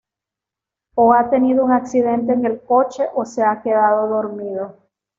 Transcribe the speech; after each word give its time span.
O 0.95 1.13
ha 1.13 1.29
tenido 1.29 1.63
un 1.63 1.73
accidente 1.73 2.33
en 2.33 2.43
el 2.47 2.63
coche 2.63 3.05
o 3.13 3.23
se 3.23 3.43
ha 3.43 3.61
quedado 3.61 4.07
dormido. 4.07 4.77